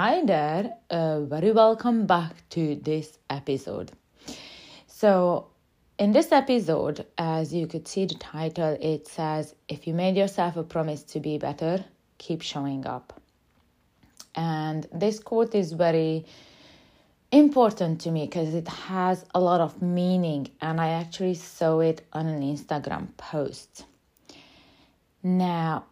[0.00, 3.90] Hi there, uh, very welcome back to this episode.
[4.86, 5.48] So,
[5.98, 10.56] in this episode, as you could see the title, it says, If you made yourself
[10.56, 11.84] a promise to be better,
[12.16, 13.20] keep showing up.
[14.36, 16.26] And this quote is very
[17.32, 22.06] important to me because it has a lot of meaning, and I actually saw it
[22.12, 23.84] on an Instagram post.
[25.24, 25.86] Now,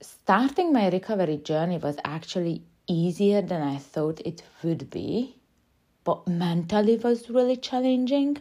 [0.00, 5.36] starting my recovery journey was actually easier than I thought it would be,
[6.04, 8.38] but mentally was really challenging.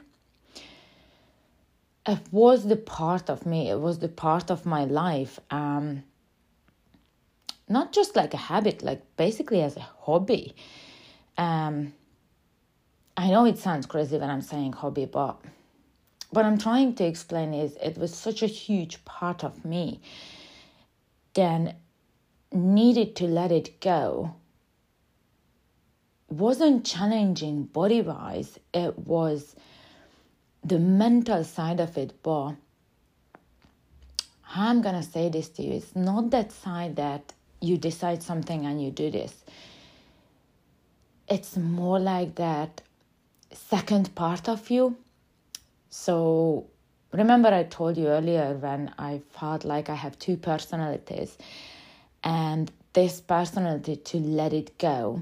[2.08, 5.40] It was the part of me, it was the part of my life.
[5.50, 6.04] Um,
[7.68, 10.56] not just like a habit, like basically as a hobby.
[11.38, 11.94] Um,
[13.18, 15.42] I know it sounds crazy when I'm saying hobby, but
[16.30, 20.02] what I'm trying to explain is it was such a huge part of me.
[21.34, 21.76] Then
[22.56, 24.36] needed to let it go
[26.30, 29.56] wasn't challenging body wise, it was
[30.64, 32.22] the mental side of it.
[32.24, 32.56] But
[34.56, 38.82] I'm gonna say this to you it's not that side that you decide something and
[38.84, 39.44] you do this,
[41.28, 42.82] it's more like that
[43.52, 44.98] second part of you.
[45.90, 46.68] So,
[47.14, 51.38] remember, I told you earlier when I felt like I have two personalities
[52.26, 55.22] and this personality to let it go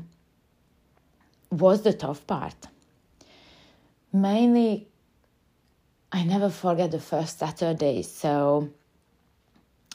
[1.52, 2.56] was the tough part.
[4.14, 4.88] Mainly,
[6.12, 8.02] I never forget the first Saturday.
[8.04, 8.70] So,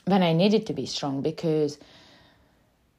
[0.04, 1.78] when I needed to be strong, because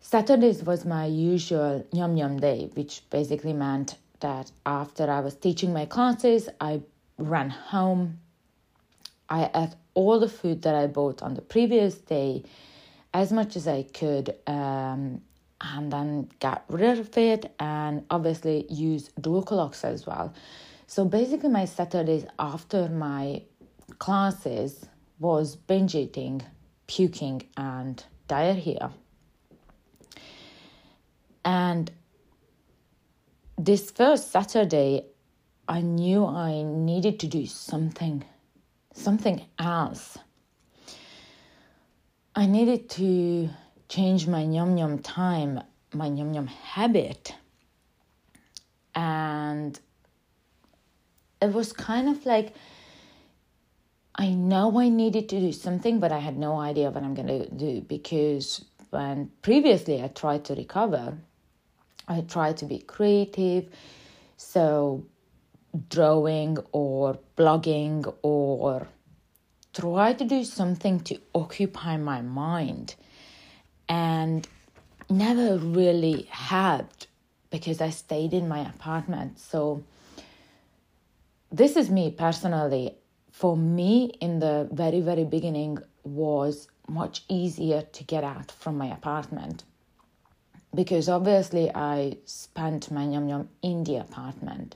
[0.01, 5.71] Saturdays was my usual yum yum day, which basically meant that after I was teaching
[5.71, 6.81] my classes, I
[7.17, 8.19] ran home.
[9.29, 12.43] I ate all the food that I bought on the previous day
[13.13, 15.21] as much as I could um,
[15.61, 20.33] and then get rid of it and obviously use Dulcolax as well.
[20.87, 23.43] So basically, my Saturdays after my
[23.99, 24.85] classes
[25.19, 26.41] was binge eating,
[26.87, 28.91] puking, and diarrhea.
[31.45, 31.91] And
[33.57, 35.05] this first Saturday,
[35.67, 38.23] I knew I needed to do something,
[38.93, 40.17] something else.
[42.39, 43.49] I needed to
[43.89, 45.61] change my yum yum time,
[45.93, 47.35] my yum yum habit.
[48.95, 49.77] And
[51.41, 52.53] it was kind of like
[54.15, 57.27] I know I needed to do something, but I had no idea what I'm going
[57.27, 61.17] to do because when previously I tried to recover,
[62.07, 63.67] I tried to be creative.
[64.37, 65.05] So,
[65.89, 68.87] drawing or blogging or
[69.79, 72.95] try to do something to occupy my mind
[73.87, 74.47] and
[75.09, 77.07] never really helped
[77.49, 79.39] because I stayed in my apartment.
[79.39, 79.83] So,
[81.51, 82.95] this is me personally.
[83.31, 88.87] For me, in the very, very beginning, was much easier to get out from my
[88.87, 89.63] apartment
[90.73, 94.75] because obviously I spent my yum yum in the apartment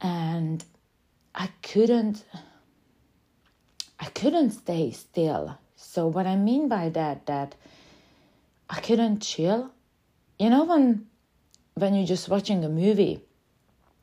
[0.00, 0.64] and
[1.34, 2.24] I couldn't
[4.02, 5.56] I couldn't stay still.
[5.76, 7.54] So what I mean by that that
[8.68, 9.70] I couldn't chill.
[10.40, 11.06] You know when
[11.74, 13.20] when you're just watching a movie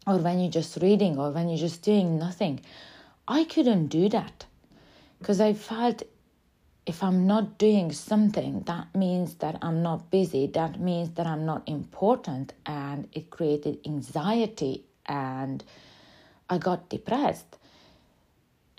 [0.07, 2.61] or when you're just reading or when you're just doing nothing.
[3.27, 4.45] I couldn't do that
[5.19, 6.03] because I felt
[6.85, 11.45] if I'm not doing something, that means that I'm not busy, that means that I'm
[11.45, 15.61] not important, and it created anxiety and
[16.49, 17.58] I got depressed.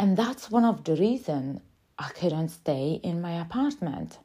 [0.00, 1.60] And that's one of the reasons
[1.98, 4.16] I couldn't stay in my apartment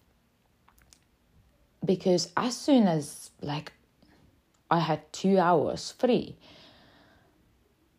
[1.84, 3.74] because as soon as like
[4.72, 6.38] I had two hours free,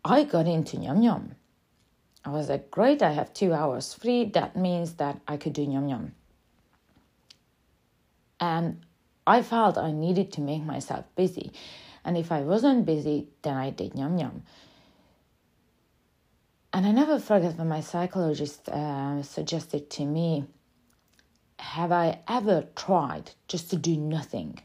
[0.02, 1.34] I got into Yum Yum.
[2.24, 4.24] I was like, great, I have two hours free.
[4.24, 6.12] That means that I could do Yum Yum.
[8.40, 8.86] And
[9.26, 11.52] I felt I needed to make myself busy.
[12.06, 14.44] And if I wasn't busy, then I did Yum Yum.
[16.72, 20.44] And I never forget when my psychologist uh, suggested to me
[21.58, 24.58] have I ever tried just to do nothing?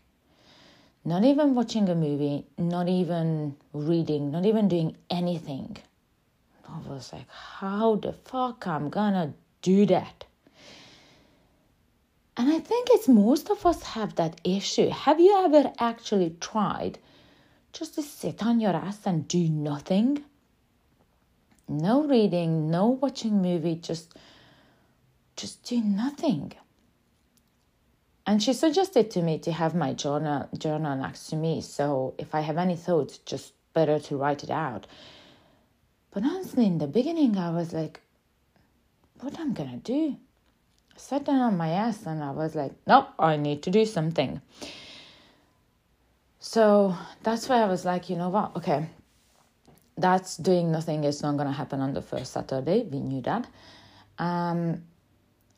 [1.04, 5.78] Not even watching a movie, not even reading, not even doing anything.
[6.68, 10.26] I was like, how the fuck I'm gonna do that?
[12.38, 14.90] And I think it's most of us have that issue.
[14.90, 17.00] Have you ever actually tried
[17.74, 20.24] just to sit on your ass and do nothing?
[21.80, 24.14] No reading, no watching movie, just
[25.36, 26.54] just do nothing.
[28.26, 32.36] and she suggested to me to have my journal journal next to me so if
[32.36, 34.86] i have any thoughts just better to write it out.
[36.12, 38.02] But honestly in the beginning i was like
[39.22, 40.18] what i'm gonna do?
[40.96, 43.86] I sat down on my ass and i was like nope i need to do
[43.86, 44.42] something.
[46.40, 48.56] So that's why i was like you know what?
[48.58, 48.90] Okay
[50.02, 53.48] that's doing nothing is not gonna happen on the first saturday we knew that
[54.20, 54.82] um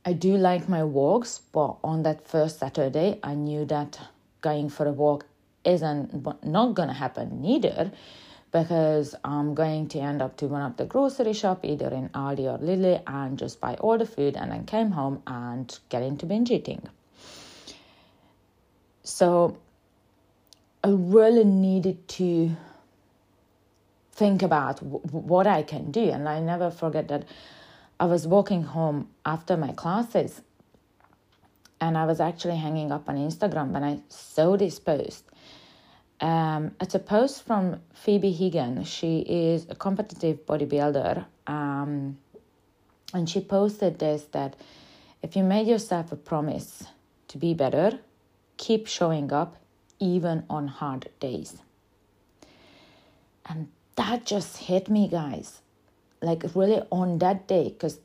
[0.06, 4.00] I do like my walks, but on that first Saturday, I knew that
[4.42, 5.26] going for a walk
[5.64, 7.90] isn't not gonna happen neither
[8.52, 12.54] because I'm going to end up to one of the grocery shop either in Aldi
[12.54, 16.26] or Lidl and just buy all the food and then came home and get into
[16.26, 16.82] binge eating.
[19.04, 19.58] So
[20.84, 22.56] I really needed to
[24.14, 27.26] think about w- what I can do and I never forget that
[28.00, 30.42] I was walking home after my classes
[31.82, 35.26] and I was actually hanging up on Instagram when I saw this post.
[36.22, 38.86] Um, it's a post from Phoebe Higgin.
[38.86, 41.26] She is a competitive bodybuilder.
[41.48, 42.18] Um,
[43.14, 44.56] and she posted this that
[45.22, 46.86] if you made yourself a promise
[47.28, 48.00] to be better,
[48.58, 49.58] keep showing up
[50.00, 51.58] even on hard days.
[53.46, 55.62] And that just hit me, guys.
[56.22, 58.00] Like really on that day because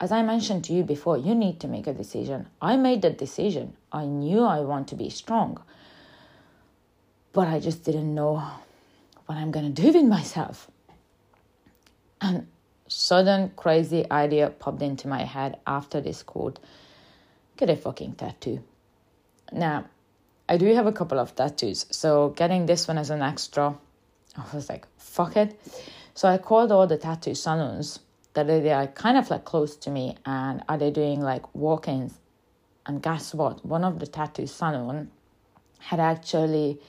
[0.00, 2.48] as i mentioned to you before you need to make a decision.
[2.60, 3.76] I made that decision.
[3.92, 5.62] I knew i want to be strong.
[7.32, 8.42] But i just didn't know
[9.26, 10.70] what i'm going to do with myself.
[12.20, 12.46] And
[12.88, 16.58] sudden crazy idea popped into my head after this quote.
[17.56, 18.62] Get a fucking tattoo.
[19.52, 19.84] Now
[20.48, 23.74] i do have a couple of tattoos so getting this one as an extra
[24.36, 25.58] i was like fuck it
[26.14, 28.00] so I called all the tattoo salons
[28.34, 32.18] that are kind of like close to me and are they doing like walk-ins.
[32.84, 33.64] And guess what?
[33.64, 35.10] One of the tattoo salon
[35.78, 36.80] had actually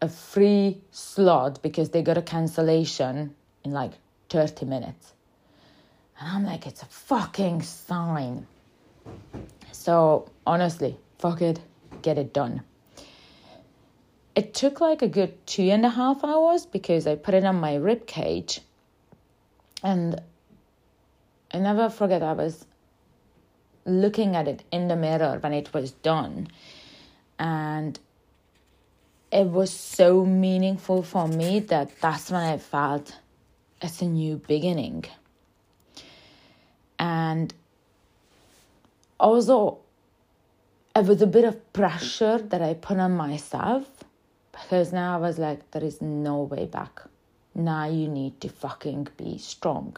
[0.00, 3.34] a free slot because they got a cancellation
[3.64, 3.92] in like
[4.28, 5.14] 30 minutes.
[6.18, 8.46] And I'm like, it's a fucking sign.
[9.70, 11.60] So honestly, fuck it,
[12.02, 12.62] get it done
[14.34, 17.56] it took like a good two and a half hours because I put it on
[17.56, 18.60] my rib cage.
[19.82, 20.20] And
[21.52, 22.64] I never forget I was
[23.84, 26.48] looking at it in the mirror when it was done.
[27.38, 27.98] And
[29.30, 33.16] it was so meaningful for me that that's when I felt
[33.82, 35.04] it's a new beginning.
[36.98, 37.52] And
[39.18, 39.78] also,
[40.94, 44.01] it was a bit of pressure that I put on myself
[44.52, 47.02] because now I was like, there is no way back.
[47.54, 49.96] Now you need to fucking be strong.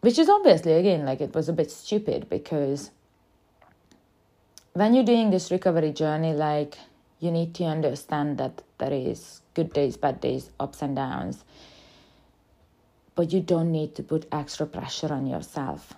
[0.00, 2.90] Which is obviously, again, like it was a bit stupid because
[4.72, 6.78] when you're doing this recovery journey, like
[7.18, 11.44] you need to understand that there is good days, bad days, ups and downs.
[13.14, 15.92] But you don't need to put extra pressure on yourself.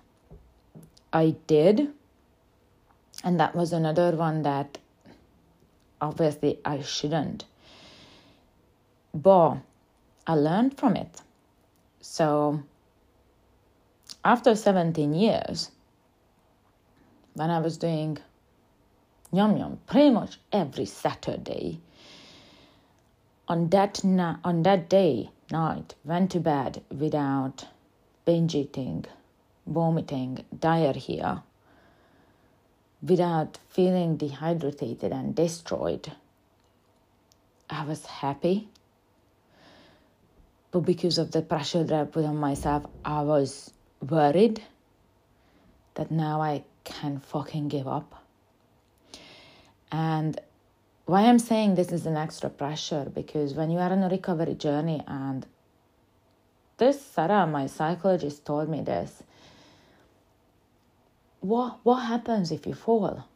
[1.13, 1.93] I did.
[3.23, 4.79] And that was another one that
[6.03, 7.47] obviously I shouldn't.
[9.15, 9.59] But
[10.27, 11.23] I learned from it.
[12.01, 12.63] So
[14.25, 15.71] after 17 years,
[17.35, 18.19] when I was doing
[19.33, 21.81] yum yum pretty much every Saturday,
[23.49, 27.67] on that na- on that day night went to bed without
[28.25, 29.05] binge eating,
[29.67, 31.43] vomiting, diarrhea,
[33.03, 36.13] without feeling dehydrated and destroyed.
[37.69, 38.69] I was happy.
[40.71, 44.63] But because of the pressure that I put on myself, I was worried
[45.95, 48.23] that now I can fucking give up.
[49.91, 50.41] And
[51.05, 54.55] why I'm saying this is an extra pressure because when you are on a recovery
[54.55, 55.45] journey, and
[56.79, 59.23] this Sarah, my psychologist, told me this
[61.43, 63.27] what what happens if you fall?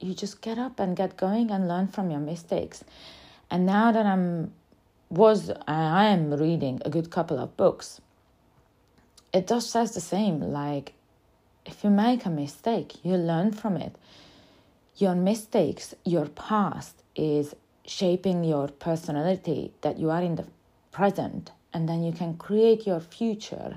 [0.00, 2.84] You just get up and get going and learn from your mistakes.
[3.50, 4.52] And now that I'm
[5.10, 8.00] was I am reading a good couple of books,
[9.32, 10.40] it just says the same.
[10.40, 10.94] Like
[11.66, 13.94] if you make a mistake, you learn from it.
[14.96, 20.46] Your mistakes, your past is shaping your personality that you are in the
[20.90, 23.76] present, and then you can create your future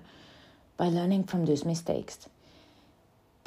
[0.78, 2.30] by learning from those mistakes.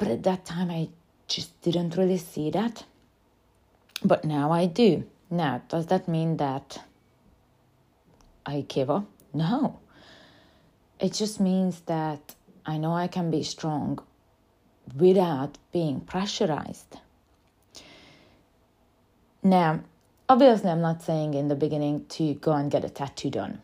[0.03, 0.89] But at that time, I
[1.29, 2.83] just didn't really see that.
[4.03, 5.05] But now I do.
[5.31, 6.83] Now, does that mean that
[8.45, 9.05] I give up?
[9.33, 9.79] No.
[10.99, 13.99] It just means that I know I can be strong,
[14.93, 16.97] without being pressurized.
[19.41, 19.83] Now,
[20.27, 23.61] obviously, I'm not saying in the beginning to go and get a tattoo done.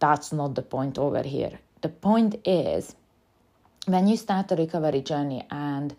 [0.00, 1.60] That's not the point over here.
[1.80, 2.94] The point is
[3.86, 5.94] when you start the recovery journey and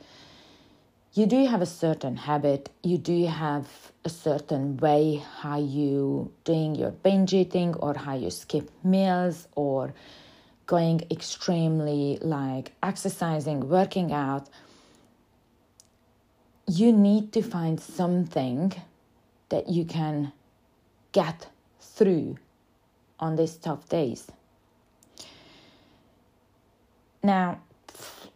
[1.14, 3.68] you do have a certain habit, you do have
[4.06, 9.94] a certain way how you doing your binge eating or how you skip meals or
[10.68, 14.48] going extremely like exercising, working out,
[16.68, 18.72] you need to find something
[19.50, 20.32] that you can
[21.12, 21.50] get
[21.82, 22.38] through
[23.20, 24.32] on these tough days.
[27.22, 27.60] Now,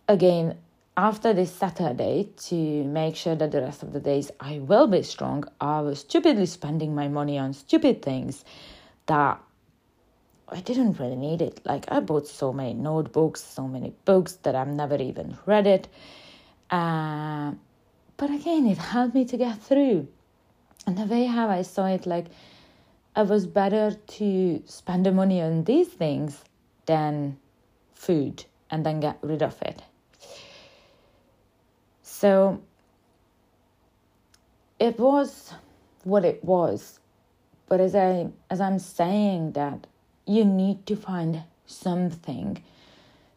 [0.08, 0.58] again,
[0.98, 5.04] after this Saturday, to make sure that the rest of the days I will be
[5.04, 8.46] strong, I was stupidly spending my money on stupid things
[9.08, 9.42] that
[10.48, 11.60] I didn't really need it.
[11.66, 15.88] Like I bought so many notebooks, so many books that I've never even read it.
[16.70, 17.54] Uh,
[18.18, 20.08] but again, it helped me to get through.
[20.88, 22.28] And the way how I saw it, like
[23.18, 26.44] it was better to spend the money on these things
[26.86, 27.38] than
[27.94, 29.82] food and then get rid of it.
[32.26, 32.60] So
[34.80, 35.54] it was
[36.04, 37.00] what it was.
[37.68, 39.86] But as I as I'm saying that
[40.26, 42.64] you need to find something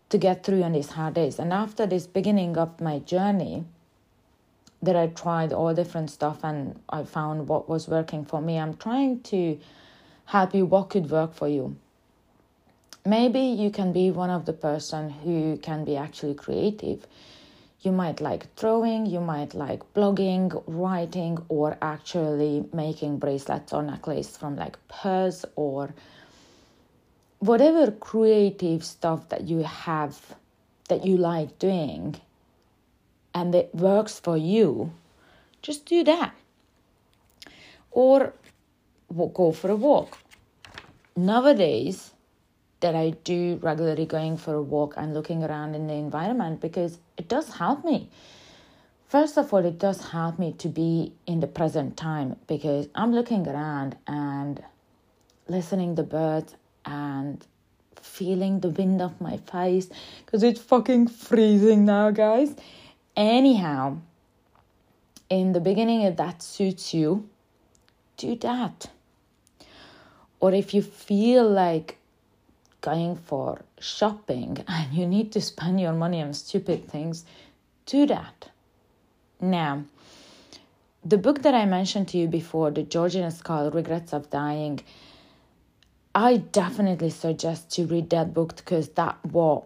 [0.08, 1.38] to get through on these hard days.
[1.38, 3.66] And after this beginning of my journey,
[4.80, 8.58] that I tried all different stuff and I found what was working for me.
[8.58, 9.58] I'm trying to
[10.24, 11.76] help you what could work for you.
[13.04, 17.06] Maybe you can be one of the person who can be actually creative.
[17.80, 24.36] You might like drawing, you might like blogging, writing, or actually making bracelets or necklace
[24.36, 25.94] from like pearls or
[27.38, 30.34] whatever creative stuff that you have
[30.88, 32.20] that you like doing
[33.34, 34.92] and it works for you,
[35.62, 36.34] just do that.
[37.90, 38.32] Or
[39.14, 40.18] go for a walk.
[41.16, 42.12] Nowadays,
[42.80, 46.98] that I do regularly going for a walk and looking around in the environment because
[47.16, 48.08] it does help me.
[49.08, 53.12] First of all, it does help me to be in the present time because I'm
[53.12, 54.62] looking around and
[55.48, 56.54] listening the birds
[56.84, 57.44] and
[58.00, 59.88] feeling the wind off my face
[60.24, 62.54] because it's fucking freezing now, guys.
[63.16, 63.98] Anyhow,
[65.30, 67.28] in the beginning, if that suits you,
[68.16, 68.90] do that.
[70.40, 71.98] Or if you feel like
[72.80, 77.24] going for shopping and you need to spend your money on stupid things,
[77.86, 78.50] do that.
[79.40, 79.84] Now,
[81.04, 84.80] the book that I mentioned to you before, the Georgina Skull Regrets of Dying,
[86.14, 89.64] I definitely suggest to read that book because that what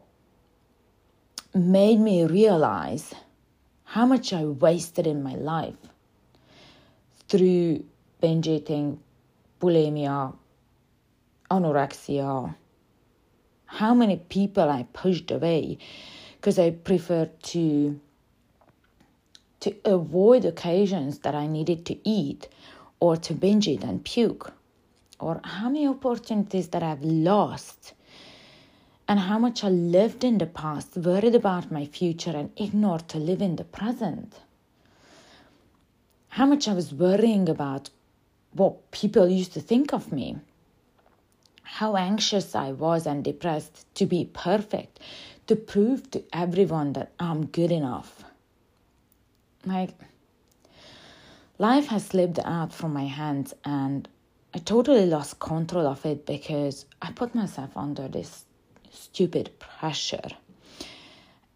[1.55, 3.15] made me realize
[3.85, 5.77] how much I wasted in my life
[7.29, 7.85] through
[8.21, 9.01] binge eating,
[9.61, 10.35] bulimia,
[11.51, 12.55] anorexia,
[13.79, 15.79] how many people I pushed away
[16.37, 17.99] because I preferred to
[19.61, 22.49] to avoid occasions that I needed to eat
[23.01, 24.53] or to binge it and puke
[25.21, 27.95] or how many opportunities that I've lost
[29.09, 33.19] and how much I lived in the past, worried about my future, and ignored to
[33.19, 34.41] live in the present.
[36.29, 37.91] How much I was worrying about
[38.53, 40.37] what people used to think of me.
[41.77, 45.01] How anxious I was and depressed to be perfect,
[45.47, 48.25] to prove to everyone that I'm good enough.
[49.65, 49.95] Like,
[51.59, 54.07] life has slipped out from my hands, and
[54.53, 58.45] I totally lost control of it because I put myself under this
[58.91, 60.29] stupid pressure.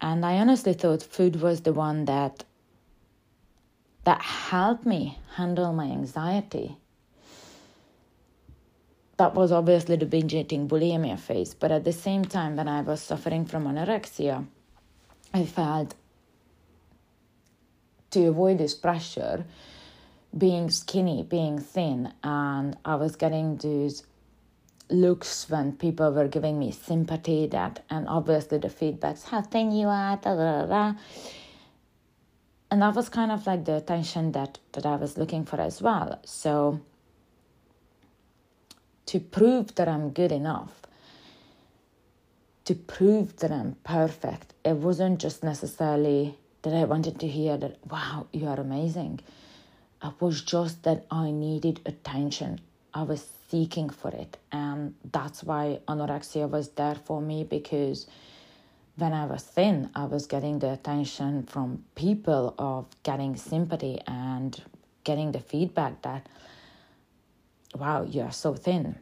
[0.01, 2.43] And I honestly thought food was the one that
[4.03, 6.77] that helped me handle my anxiety.
[9.17, 12.81] That was obviously the binge eating bulimia phase, but at the same time when I
[12.81, 14.45] was suffering from anorexia,
[15.33, 15.95] I felt
[18.11, 19.45] to avoid this pressure
[20.37, 24.03] being skinny, being thin, and I was getting these
[24.89, 29.87] looks when people were giving me sympathy that and obviously the feedbacks how thin you
[29.87, 30.93] are da, da, da,
[32.71, 35.81] and that was kind of like the attention that that i was looking for as
[35.81, 36.19] well.
[36.23, 36.79] So
[39.07, 40.73] to prove that i'm good enough
[42.65, 47.75] to prove that i'm perfect it wasn't just necessarily that i wanted to hear that
[47.89, 49.19] wow you are amazing
[50.03, 52.61] it was just that i needed attention
[52.93, 54.37] i was seeking for it.
[54.51, 58.07] And that's why anorexia was there for me because
[58.95, 64.59] when I was thin, I was getting the attention from people of getting sympathy and
[65.03, 66.27] getting the feedback that,
[67.75, 68.97] wow, you're so thin.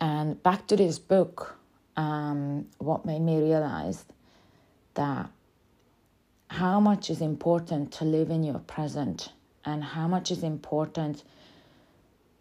[0.00, 1.56] And back to this book,
[1.96, 4.04] um, what made me realize
[4.94, 5.30] that
[6.50, 9.32] how much is important to live in your present
[9.64, 11.24] and how much is important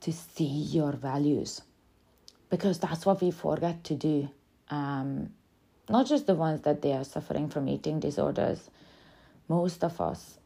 [0.01, 1.61] to see your values.
[2.49, 4.29] Because that's what we forget to do
[4.69, 5.29] um,
[5.89, 8.69] not just the ones that they are suffering from eating disorders,
[9.47, 10.37] most of us,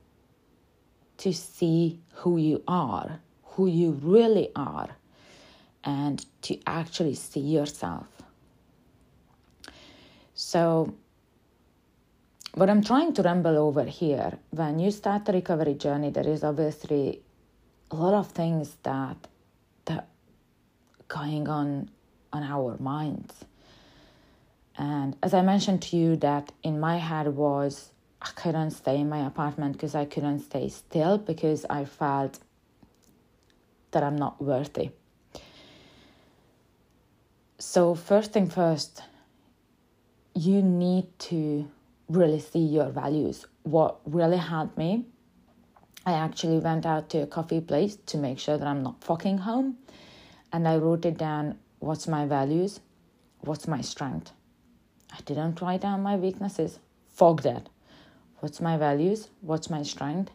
[1.17, 3.19] to see who you are,
[3.51, 4.89] who you really are,
[5.83, 8.07] and to actually see yourself.
[10.35, 10.93] So,
[12.53, 16.43] what I'm trying to ramble over here, when you start the recovery journey, there is
[16.43, 17.21] obviously
[17.91, 19.17] a lot of things that
[19.85, 20.07] that
[21.07, 21.89] going on
[22.33, 23.45] on our minds
[24.81, 27.91] and as I mentioned to you, that in my head was
[28.21, 32.39] I couldn't stay in my apartment because I couldn't stay still because I felt
[33.91, 34.91] that I'm not worthy.
[37.59, 39.03] So, first thing first,
[40.33, 41.69] you need to
[42.09, 43.45] really see your values.
[43.63, 45.05] What really helped me,
[46.05, 49.39] I actually went out to a coffee place to make sure that I'm not fucking
[49.39, 49.77] home.
[50.51, 52.79] And I wrote it down what's my values,
[53.41, 54.31] what's my strength
[55.13, 56.79] I didn't write down my weaknesses.
[57.09, 57.67] Fuck that.
[58.39, 59.29] What's my values?
[59.41, 60.31] What's my strength?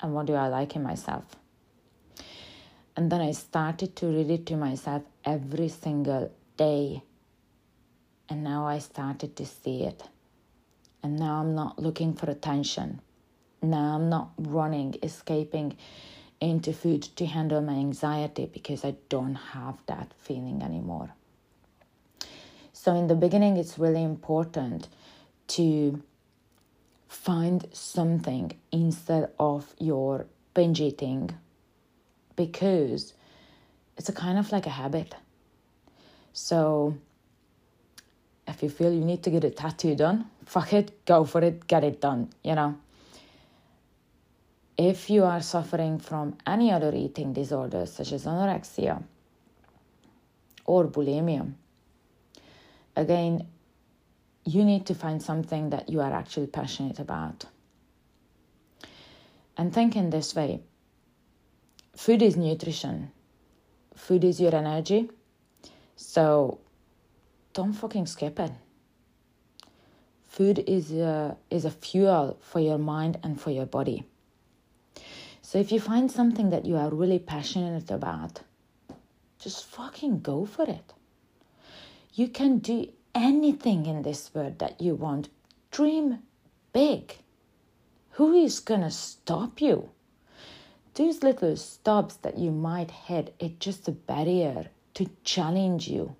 [0.00, 1.36] And what do I like in myself?
[2.96, 7.02] And then I started to read it to myself every single day.
[8.28, 10.02] And now I started to see it.
[11.02, 13.00] And now I'm not looking for attention.
[13.62, 15.76] Now I'm not running, escaping
[16.40, 21.14] into food to handle my anxiety because I don't have that feeling anymore.
[22.72, 24.88] So, in the beginning, it's really important
[25.48, 26.02] to
[27.08, 31.30] find something instead of your binge eating
[32.36, 33.14] because
[33.96, 35.14] it's a kind of like a habit.
[36.32, 36.96] So,
[38.46, 41.66] if you feel you need to get a tattoo done, fuck it, go for it,
[41.66, 42.76] get it done, you know.
[44.76, 49.02] If you are suffering from any other eating disorders such as anorexia
[50.66, 51.50] or bulimia,
[52.94, 53.46] again,
[54.44, 57.46] you need to find something that you are actually passionate about.
[59.56, 60.60] And think in this way
[62.06, 63.10] food is nutrition,
[63.96, 65.10] food is your energy.
[65.96, 66.60] So
[67.52, 68.52] don't fucking skip it.
[70.28, 74.04] Food is a, is a fuel for your mind and for your body.
[75.42, 78.40] So if you find something that you are really passionate about,
[79.40, 80.92] just fucking go for it.
[82.14, 85.28] You can do anything in this world that you want.
[85.72, 86.20] Dream
[86.72, 87.16] big.
[88.10, 89.90] Who is to stop you?
[90.96, 96.16] Those little stops that you might hit, it's just a barrier to challenge you,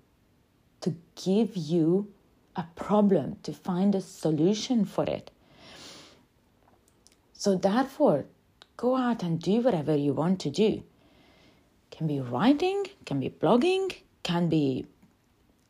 [0.81, 2.13] to give you
[2.55, 5.31] a problem, to find a solution for it.
[7.33, 8.25] So, therefore,
[8.75, 10.83] go out and do whatever you want to do.
[11.89, 14.85] Can be writing, can be blogging, can be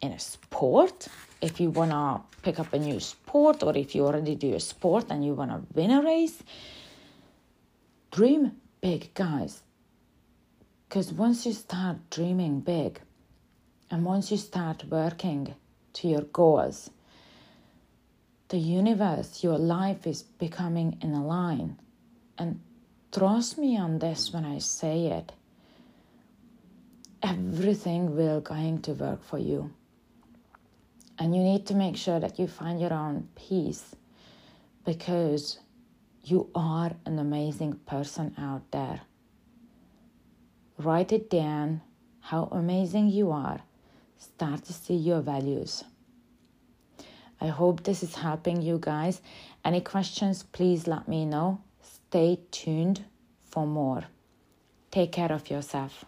[0.01, 1.07] in a sport
[1.41, 4.59] if you want to pick up a new sport or if you already do a
[4.59, 6.43] sport and you want to win a race
[8.11, 8.51] dream
[8.91, 9.63] big guys.
[10.87, 13.01] Because once you start dreaming big
[13.91, 15.53] and once you start working
[15.91, 16.89] to your goals
[18.47, 21.77] the universe your life is becoming in a line.
[22.37, 22.61] And
[23.11, 25.33] trust me on this when i say it.
[27.21, 29.69] Everything will going to work for you.
[31.19, 33.95] And you need to make sure that you find your own peace
[34.85, 35.59] because
[36.29, 38.99] you are an amazing person out there.
[40.77, 41.81] Write it down
[42.19, 43.61] how amazing you are.
[44.17, 45.85] Start to see your values.
[47.39, 49.21] I hope this is helping you guys.
[49.63, 51.61] Any questions, please let me know.
[51.81, 53.05] Stay tuned
[53.45, 54.03] for more.
[54.91, 56.03] Take care of yourself.